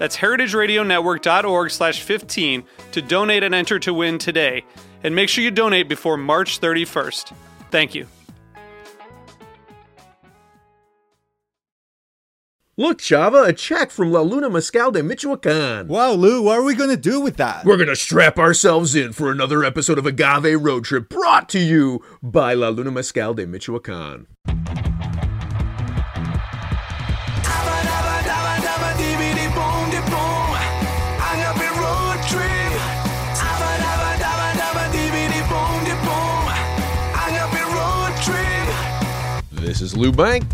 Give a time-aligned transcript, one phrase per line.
[0.00, 4.64] That's heritageradionetwork.org slash 15 to donate and enter to win today.
[5.04, 7.34] And make sure you donate before March 31st.
[7.70, 8.06] Thank you.
[12.78, 15.86] Look, Chava, a check from La Luna Mezcal de Michoacan.
[15.86, 17.66] Wow, Lou, what are we going to do with that?
[17.66, 21.58] We're going to strap ourselves in for another episode of Agave Road Trip brought to
[21.58, 24.28] you by La Luna Mezcal de Michoacan.
[39.80, 40.44] This is Lou Bank.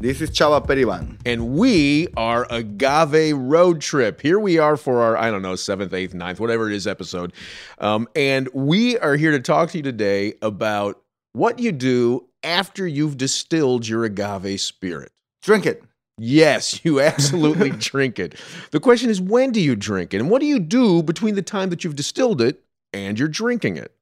[0.00, 1.16] This is Chava Periban.
[1.24, 4.20] And we are Agave Road Trip.
[4.20, 7.32] Here we are for our, I don't know, seventh, eighth, ninth, whatever it is episode.
[7.78, 11.00] Um, and we are here to talk to you today about
[11.32, 15.12] what you do after you've distilled your agave spirit.
[15.42, 15.84] Drink it.
[16.18, 18.34] Yes, you absolutely drink it.
[18.72, 20.18] The question is, when do you drink it?
[20.18, 22.60] And what do you do between the time that you've distilled it
[22.92, 23.94] and you're drinking it?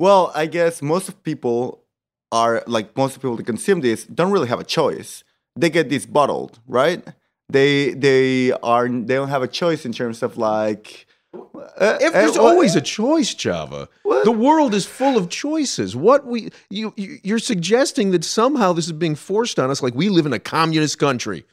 [0.00, 1.85] Well, I guess most of people
[2.32, 5.24] are like most people that consume this don't really have a choice.
[5.56, 7.02] They get this bottled, right?
[7.48, 11.06] They they are they don't have a choice in terms of like.
[11.34, 13.88] Uh, If there's uh, always a choice, Chava.
[14.02, 14.24] What?
[14.24, 15.94] The world is full of choices.
[15.94, 19.94] What we you, you you're suggesting that somehow this is being forced on us, like
[19.94, 21.44] we live in a communist country.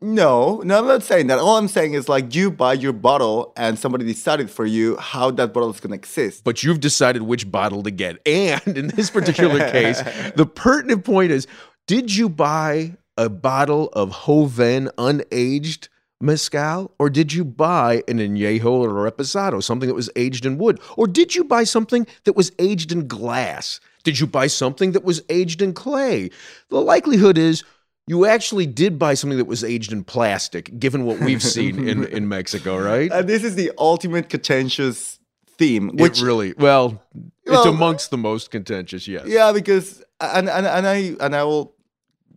[0.00, 1.38] No, no, I'm not saying that.
[1.38, 5.30] All I'm saying is like you buy your bottle and somebody decided for you how
[5.30, 6.44] that bottle is going to exist.
[6.44, 8.18] But you've decided which bottle to get.
[8.26, 10.02] And in this particular case,
[10.34, 11.46] the pertinent point is:
[11.86, 15.88] Did you buy a bottle of Joven unaged
[16.20, 20.58] mezcal, or did you buy an añejo or a reposado, something that was aged in
[20.58, 23.80] wood, or did you buy something that was aged in glass?
[24.04, 26.30] Did you buy something that was aged in clay?
[26.68, 27.64] The likelihood is
[28.06, 32.04] you actually did buy something that was aged in plastic, given what we've seen in,
[32.04, 33.10] in Mexico, right?
[33.10, 35.18] And this is the ultimate contentious
[35.58, 37.02] theme, Which which really, well,
[37.44, 39.26] it's amongst the most contentious, yes.
[39.26, 41.74] Yeah, because and and, and I and I will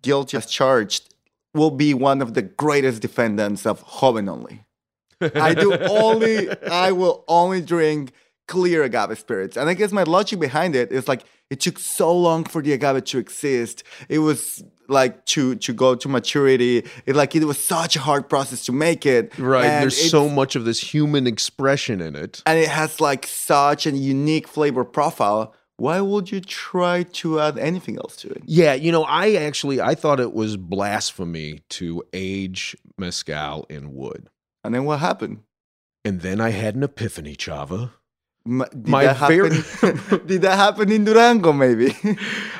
[0.01, 1.13] guilty as charged
[1.53, 4.63] will be one of the greatest defendants of Joven only.
[5.21, 8.11] I do only I will only drink
[8.47, 9.57] clear agave spirits.
[9.57, 12.73] And I guess my logic behind it is like it took so long for the
[12.73, 13.83] agave to exist.
[14.07, 16.85] It was like to to go to maturity.
[17.05, 19.37] It like it was such a hard process to make it.
[19.37, 19.65] Right.
[19.65, 22.41] And There's so much of this human expression in it.
[22.45, 25.53] and it has like such a unique flavor profile.
[25.77, 28.43] Why would you try to add anything else to it?
[28.45, 34.29] Yeah, you know, I actually I thought it was blasphemy to age mezcal in wood.
[34.63, 35.39] And then what happened?
[36.03, 37.91] And then I had an epiphany, Chava.
[38.49, 40.21] Did My that happen?
[40.25, 41.53] did that happen in Durango?
[41.53, 41.95] Maybe.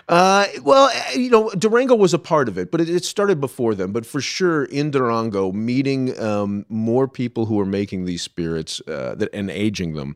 [0.09, 3.39] Uh, well, eh, you know, Durango was a part of it, but it, it started
[3.39, 3.91] before them.
[3.91, 9.13] But for sure, in Durango, meeting um, more people who are making these spirits uh,
[9.19, 10.15] that and aging them,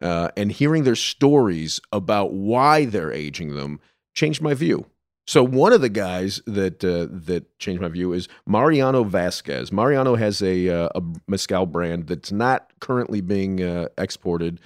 [0.00, 3.80] uh, and hearing their stories about why they're aging them,
[4.14, 4.86] changed my view.
[5.26, 9.72] So one of the guys that uh, that changed my view is Mariano Vazquez.
[9.72, 14.60] Mariano has a, uh, a mezcal brand that's not currently being uh, exported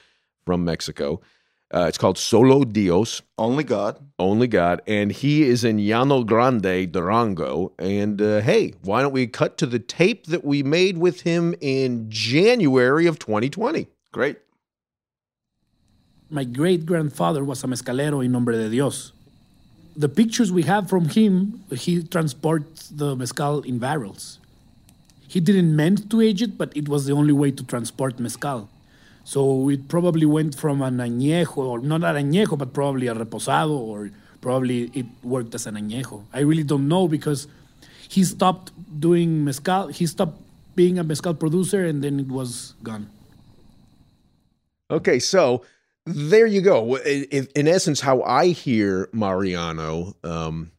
[0.47, 1.21] from Mexico.
[1.75, 3.99] Uh, it's called Solo Dios Only God.
[4.21, 7.73] only God, and he is in Llano Grande, Durango.
[7.79, 11.55] And uh, hey, why don't we cut to the tape that we made with him
[11.61, 13.89] in January of 2020?
[14.13, 14.39] Great.
[16.31, 19.13] my great grandfather was a mezcalero in Nombre de Dios.
[19.97, 24.39] The pictures we have from him, he transports the mezcal in barrels.
[25.29, 28.69] He didn't meant to age it, but it was the only way to transport mezcal.
[29.27, 33.77] So it probably went from an añejo, or not an añejo, but probably a reposado,
[33.77, 36.23] or probably it worked as an añejo.
[36.33, 37.49] I really don't know because
[38.09, 38.71] he stopped
[39.01, 39.89] doing mezcal.
[39.89, 40.41] He stopped
[40.77, 43.11] being a mezcal producer, and then it was gone.
[44.93, 45.65] Okay, so
[46.05, 46.97] there you go.
[46.97, 50.71] In essence, how I hear Mariano, um,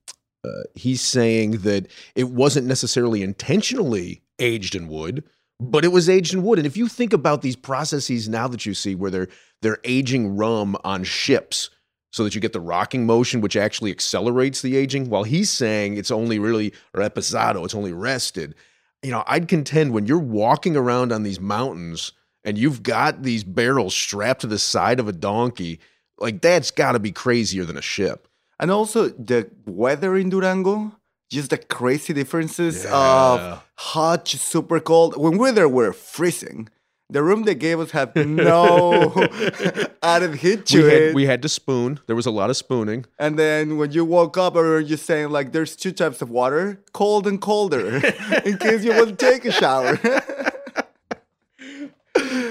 [0.46, 5.26] uh, he's saying that it wasn't necessarily intentionally aged in wood,
[5.60, 6.60] but it was aged in wood.
[6.60, 9.28] And if you think about these processes now that you see where they're
[9.62, 11.70] they're aging rum on ships
[12.12, 15.98] so that you get the rocking motion, which actually accelerates the aging, while he's saying
[15.98, 18.54] it's only really reposado, it's only rested.
[19.02, 22.12] You know, I'd contend when you're walking around on these mountains
[22.44, 25.80] and you've got these barrels strapped to the side of a donkey,
[26.20, 28.28] like that's got to be crazier than a ship.
[28.60, 30.94] And also the weather in Durango,
[31.30, 32.94] just the crazy differences Yeah.
[32.94, 35.16] of hot to super cold.
[35.18, 36.70] When we were there, we we're freezing.
[37.10, 39.14] The room they gave us had no
[40.04, 41.02] added heat to We it.
[41.06, 42.00] had, we had to spoon.
[42.06, 43.06] There was a lot of spooning.
[43.18, 46.30] and then when you woke up, we were just saying like, "There's two types of
[46.30, 47.96] water, cold and colder,
[48.46, 49.98] in case you want to take a shower."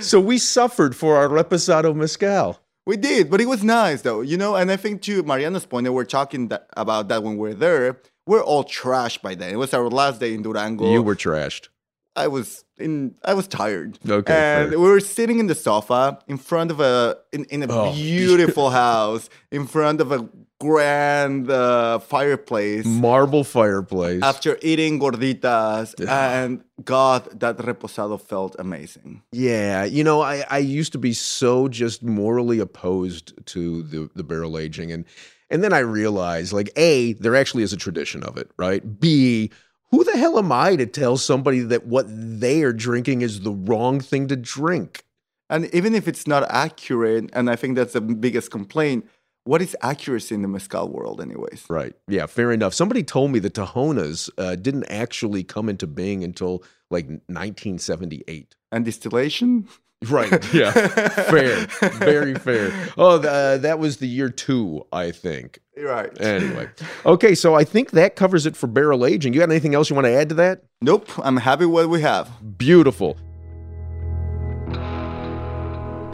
[0.01, 2.61] So we suffered for our reposado mezcal.
[2.87, 4.55] We did, but it was nice though, you know.
[4.55, 7.55] And I think to Mariano's point, and we're talking that, about that when we are
[7.55, 8.01] there.
[8.29, 9.51] We're all trashed by then.
[9.53, 10.91] It was our last day in Durango.
[10.91, 11.69] You were trashed.
[12.17, 13.15] I was in.
[13.25, 13.99] I was tired.
[14.09, 14.79] Okay, and fair.
[14.79, 18.71] we were sitting in the sofa in front of a in, in a Oh, beautiful
[18.71, 20.29] house in front of a
[20.61, 22.85] grand uh, fireplace.
[22.87, 24.23] Marble fireplace.
[24.23, 29.23] After eating gorditas, and God, that reposado felt amazing.
[29.33, 34.25] Yeah, you know, I, I used to be so just morally opposed to the, the
[34.25, 35.05] barrel aging, and
[35.49, 39.01] and then I realized, like, a there actually is a tradition of it, right?
[39.01, 39.51] B
[39.91, 43.53] who the hell am I to tell somebody that what they are drinking is the
[43.53, 45.05] wrong thing to drink?
[45.49, 49.09] And even if it's not accurate, and I think that's the biggest complaint,
[49.47, 51.65] what is accuracy in the mezcal world, anyways?
[51.69, 51.95] Right?
[52.09, 52.75] Yeah, fair enough.
[52.75, 58.55] Somebody told me the Tahonas uh, didn't actually come into being until like 1978.
[58.73, 59.69] And distillation?
[60.11, 60.31] Right.
[60.53, 60.73] Yeah.
[60.73, 61.67] fair.
[61.93, 62.71] Very fair.
[62.99, 65.61] Oh, uh, that was the year two, I think.
[65.75, 66.11] Right.
[66.21, 66.69] Anyway,
[67.07, 69.33] okay, so I think that covers it for barrel aging.
[69.33, 70.65] You got anything else you want to add to that?
[70.83, 71.09] Nope.
[71.25, 72.31] I'm happy with what we have.
[72.59, 73.17] Beautiful.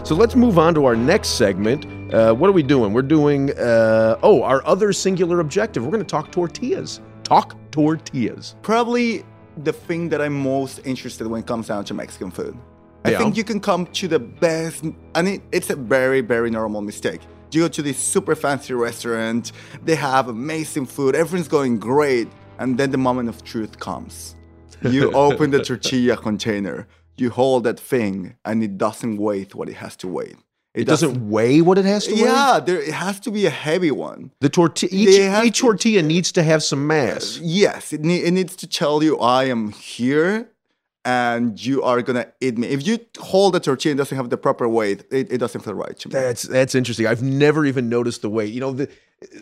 [0.05, 1.85] So let's move on to our next segment.
[2.13, 2.93] Uh, what are we doing?
[2.93, 5.83] We're doing, uh, oh, our other singular objective.
[5.85, 7.01] We're going to talk tortillas.
[7.25, 8.55] Talk tortillas.
[8.63, 9.25] Probably
[9.65, 12.57] the thing that I'm most interested when it comes down to Mexican food.
[13.05, 13.19] I Yeah.
[13.19, 17.21] think you can come to the best, and it, it's a very, very normal mistake.
[17.51, 19.53] You go to this super fancy restaurant,
[19.85, 24.37] they have amazing food, everything's going great, and then the moment of truth comes.
[24.83, 26.87] You open the tortilla container,
[27.17, 30.35] you hold that thing, and it doesn't weigh what it has to weigh.
[30.75, 32.21] It doesn't weigh what it has to weigh?
[32.21, 34.31] Yeah, there it has to be a heavy one.
[34.41, 35.09] The tortilla, each,
[35.47, 37.39] each to- tortilla needs to have some mass.
[37.39, 40.49] Uh, yes, it, ne- it needs to tell you I am here
[41.05, 42.69] and you are gonna eat me.
[42.69, 45.75] If you hold a tortilla and doesn't have the proper weight, it, it doesn't feel
[45.75, 46.13] right to me.
[46.13, 47.07] That's that's interesting.
[47.07, 48.53] I've never even noticed the weight.
[48.53, 48.89] You know, the,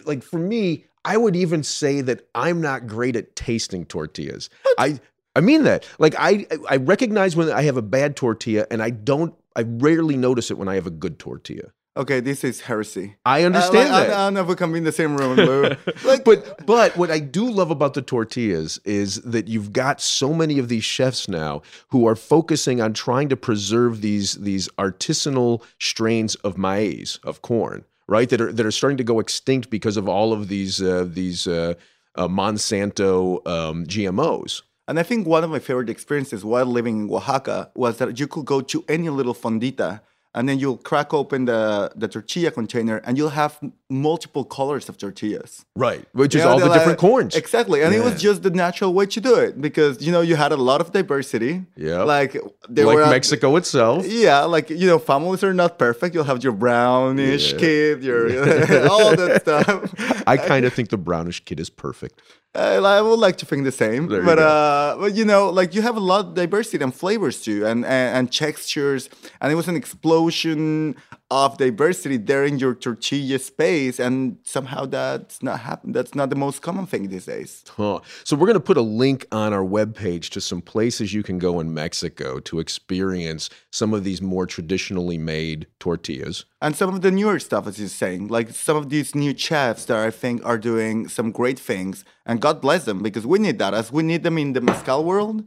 [0.04, 4.50] like for me, I would even say that I'm not great at tasting tortillas.
[4.78, 5.00] I
[5.36, 5.86] I mean that.
[5.98, 9.34] Like I I recognize when I have a bad tortilla, and I don't.
[9.56, 11.73] I rarely notice it when I have a good tortilla.
[11.97, 13.17] Okay, this is heresy.
[13.25, 14.17] I Uh, understand like, I, that.
[14.17, 15.62] I don't know if we in the same room, Lou.
[16.05, 20.32] like, but but what I do love about the tortillas is that you've got so
[20.32, 25.62] many of these chefs now who are focusing on trying to preserve these these artisanal
[25.81, 28.29] strains of maize of corn, right?
[28.29, 31.49] That are that are starting to go extinct because of all of these uh, these
[31.49, 31.75] uh,
[32.14, 34.62] uh, Monsanto um, GMOs.
[34.90, 38.26] And I think one of my favorite experiences while living in Oaxaca was that you
[38.26, 40.00] could go to any little fondita
[40.35, 44.97] and then you'll crack open the, the tortilla container and you'll have multiple colors of
[44.99, 45.64] tortillas.
[45.76, 47.37] Right, which is know, all the they're different corns.
[47.37, 47.82] Exactly.
[47.82, 50.50] And it was just the natural way to do it because, you know, you had
[50.50, 51.64] a lot of diversity.
[51.76, 52.02] Yeah.
[52.02, 52.37] Like,
[52.68, 54.06] they like were Mexico itself.
[54.09, 56.14] Yeah, like you know, families are not perfect.
[56.14, 57.59] You'll have your brownish Yeah.
[57.59, 58.26] kid, your
[58.90, 59.94] all that stuff.
[60.26, 62.23] I kind of think the brownish kid is perfect.
[62.54, 64.47] I, I would like to think the same, There but go.
[64.49, 67.85] uh, but you know, like you have a lot of diversity and flavors too, and,
[67.85, 69.09] and and textures,
[69.40, 70.97] and it was an explosion
[71.30, 75.92] of diversity there in your tortilla space, and somehow that's not happen.
[75.92, 77.64] That's not the most common thing these days.
[77.76, 78.00] Huh.
[78.25, 81.38] So we're going to put a link on our webpage to some places you can
[81.38, 86.44] go in Mexico to experience some of these more traditionally made tortillas.
[86.60, 89.84] And some of the newer stuff, as you're saying, like some of these new chefs
[89.87, 93.58] that I think are doing some great things, and God bless them because we need
[93.60, 93.72] that.
[93.72, 95.44] As we need them in the mezcal world,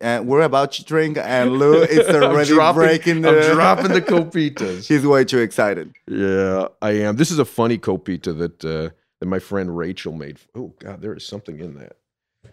[0.00, 3.50] uh, we're about to drink, and Lou is already breaking the.
[3.50, 4.86] I'm dropping the copitas.
[4.88, 5.92] He's way too excited.
[6.08, 7.16] yeah, I am.
[7.16, 10.38] This is a funny copita that uh, that my friend Rachel made.
[10.54, 11.96] Oh God, there is something in that.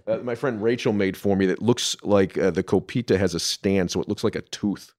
[0.08, 3.40] Uh, my friend Rachel made for me that looks like uh, the copita has a
[3.40, 4.94] stand, so it looks like a tooth.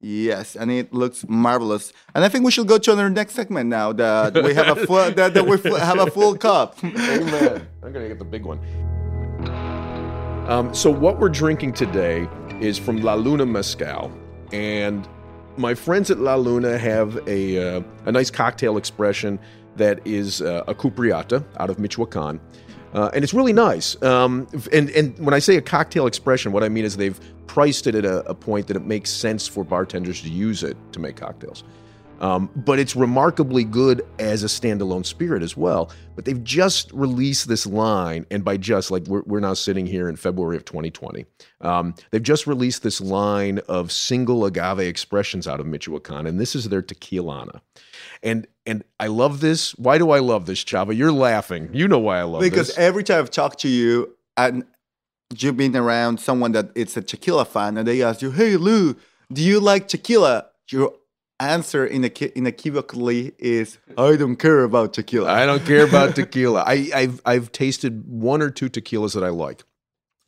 [0.00, 1.92] Yes, and it looks marvelous.
[2.14, 4.86] And I think we should go to our next segment now that we have a
[4.86, 6.82] full that, that we have a full cup.
[6.84, 7.66] Amen.
[7.82, 8.60] I'm gonna get the big one.
[10.48, 12.26] Um, so what we're drinking today
[12.58, 14.10] is from La Luna Mezcal,
[14.50, 15.06] and
[15.58, 19.38] my friends at La Luna have a uh, a nice cocktail expression
[19.76, 22.40] that is uh, a cupreata out of Michoacan.
[22.94, 24.02] Uh, and it's really nice.
[24.02, 27.86] Um, and and when I say a cocktail expression, what I mean is they've priced
[27.86, 30.98] it at a, a point that it makes sense for bartenders to use it to
[30.98, 31.62] make cocktails.
[32.20, 35.90] Um, but it's remarkably good as a standalone spirit as well.
[36.16, 40.08] But they've just released this line, and by just like we're, we're now sitting here
[40.08, 41.24] in February of 2020,
[41.60, 46.56] um, they've just released this line of single agave expressions out of Michoacan, and this
[46.56, 47.60] is their tequilana.
[48.22, 49.72] And and I love this.
[49.76, 50.96] Why do I love this, Chava?
[50.96, 51.70] You're laughing.
[51.72, 52.76] You know why I love because this.
[52.76, 54.64] Because every time I've talked to you and
[55.36, 58.96] you've been around someone that it's a tequila fan and they ask you, "Hey Lou,
[59.32, 60.92] do you like tequila?" Your
[61.40, 66.64] answer in inequi- inequivocally is, "I don't care about tequila." I don't care about tequila.
[66.66, 69.64] I, I've I've tasted one or two tequilas that I like,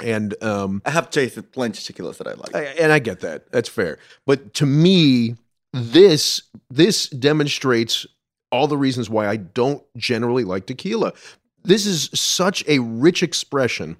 [0.02, 2.54] and um, I have tasted plenty of tequilas that I like.
[2.54, 3.50] I- and I get that.
[3.52, 3.98] That's fair.
[4.26, 5.36] But to me,
[5.72, 8.06] this this demonstrates
[8.52, 11.12] all the reasons why I don't generally like tequila.
[11.62, 13.96] This is such a rich expression.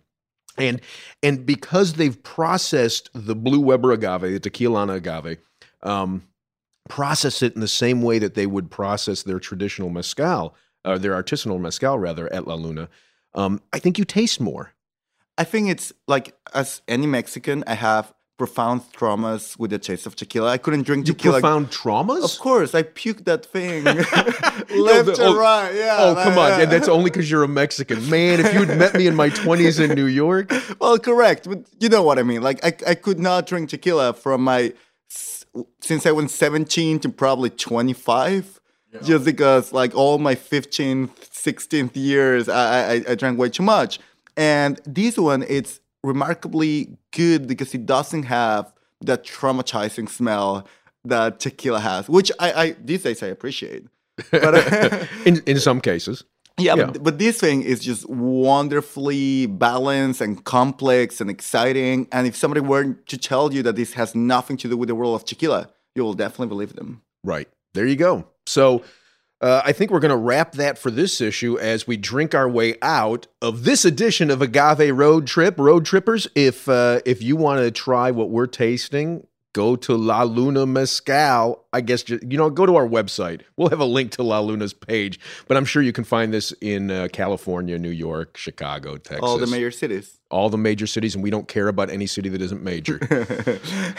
[0.58, 0.80] And
[1.22, 5.38] and because they've processed the blue Weber agave, the tequilana agave,
[5.82, 6.24] um,
[6.90, 10.54] process it in the same way that they would process their traditional mezcal,
[10.84, 12.88] or their artisanal mezcal rather, at La Luna,
[13.34, 14.72] um, I think you taste more.
[15.38, 20.16] I think it's like as any Mexican, I have profound traumas with the taste of
[20.16, 20.50] tequila.
[20.50, 21.40] I couldn't drink You tequila.
[21.40, 22.24] profound traumas?
[22.24, 24.06] Of course, I puked that thing left
[25.06, 25.74] the- and oh, right.
[25.74, 25.96] Yeah.
[26.00, 26.48] Oh, like, come on.
[26.48, 26.60] yeah.
[26.62, 28.08] And that's only because you're a Mexican.
[28.08, 31.60] Man, if you had met me in my 20s in New York, well, correct, but
[31.80, 32.40] you know what I mean.
[32.42, 34.72] Like, I, I could not drink tequila from my
[35.80, 38.60] since I was 17 to probably 25,
[39.02, 43.98] just because like all my 15th, 16th years, I, I I drank way too much.
[44.36, 50.66] And this one, it's remarkably good because it doesn't have that traumatizing smell
[51.04, 53.86] that tequila has, which I, I these days I appreciate.
[54.30, 56.24] But in, in some cases.
[56.60, 56.86] Yeah, Yeah.
[56.86, 62.08] But, but this thing is just wonderfully balanced and complex and exciting.
[62.12, 64.94] And if somebody were to tell you that this has nothing to do with the
[64.94, 67.02] world of tequila, you will definitely believe them.
[67.24, 67.48] Right.
[67.74, 68.26] There you go.
[68.46, 68.82] So
[69.40, 72.48] uh, I think we're going to wrap that for this issue as we drink our
[72.48, 75.58] way out of this edition of Agave Road Trip.
[75.58, 80.22] Road Trippers, if uh, if you want to try what we're tasting, go to La
[80.22, 81.64] Luna Mezcal.
[81.72, 83.42] I guess you know, go to our website.
[83.56, 86.52] We'll have a link to La Luna's page, but I'm sure you can find this
[86.60, 90.18] in uh, California, New York, Chicago, Texas, All the major cities.
[90.30, 92.98] all the major cities, and we don't care about any city that isn't major.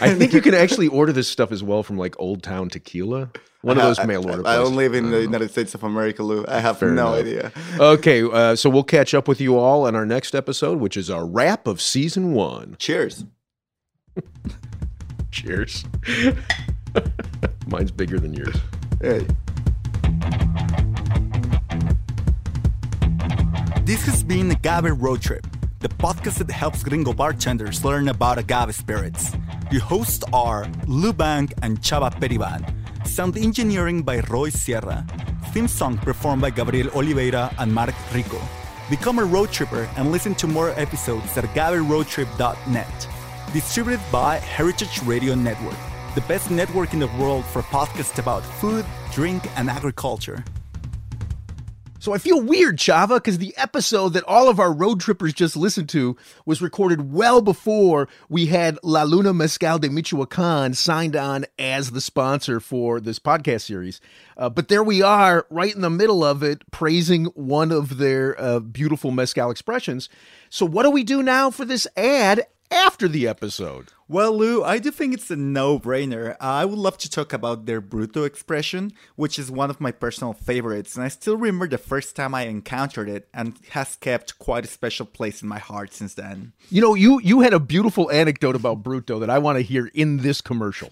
[0.02, 3.30] I think you can actually order this stuff as well from like Old Town Tequila,
[3.62, 4.46] one of those I- mail order.
[4.46, 6.46] I, I don't live in the United States of America, Lou.
[6.48, 7.20] I have Fair no enough.
[7.26, 7.52] idea.
[7.80, 11.10] Okay, uh, so we'll catch up with you all on our next episode, which is
[11.10, 12.76] our wrap of season one.
[12.80, 13.26] Cheers.
[15.32, 15.86] Cheers.
[17.68, 18.56] Mine's bigger than yours.
[19.02, 19.26] Hey.
[23.84, 25.48] This has been Agave Road Trip,
[25.80, 29.36] the podcast that helps gringo bartenders learn about agave spirits.
[29.72, 32.62] Your hosts are Lou Bank and Chava Periban.
[33.08, 35.06] Sound engineering by Roy Sierra.
[35.54, 38.40] Theme song performed by Gabriel Oliveira and Mark Rico.
[38.90, 43.08] Become a road tripper and listen to more episodes at agaveroadtrip.net.
[43.54, 45.76] Distributed by Heritage Radio Network,
[46.16, 50.42] the best network in the world for podcasts about food, drink, and agriculture.
[52.00, 55.58] So I feel weird, Chava, because the episode that all of our road trippers just
[55.58, 56.16] listened to
[56.46, 62.00] was recorded well before we had La Luna Mezcal de Michoacan signed on as the
[62.00, 64.00] sponsor for this podcast series.
[64.38, 68.42] Uh, but there we are, right in the middle of it, praising one of their
[68.42, 70.08] uh, beautiful mezcal expressions.
[70.50, 73.90] So what do we do now for this ad after the episode?
[74.08, 76.36] Well, Lou, I do think it's a no brainer.
[76.40, 80.34] I would love to talk about their Bruto expression, which is one of my personal
[80.34, 84.66] favorites, and I still remember the first time I encountered it and has kept quite
[84.66, 86.54] a special place in my heart since then.
[86.70, 89.90] You know, you you had a beautiful anecdote about Bruto that I want to hear
[89.94, 90.92] in this commercial.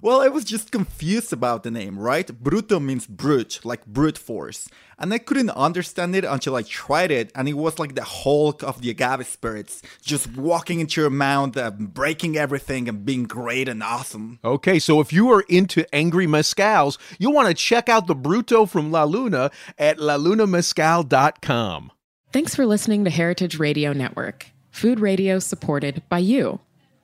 [0.00, 2.26] Well, I was just confused about the name, right?
[2.26, 4.68] Bruto means brute, like brute force.
[4.98, 8.62] And I couldn't understand it until I tried it, and it was like the Hulk
[8.62, 13.68] of the agave spirits, just walking into your mouth, uh, breaking everything, and being great
[13.68, 14.38] and awesome.
[14.44, 18.68] Okay, so if you are into angry mezcals, you'll want to check out the Bruto
[18.68, 21.92] from La Luna at lalunamezcal.com.
[22.32, 26.60] Thanks for listening to Heritage Radio Network, food radio supported by you.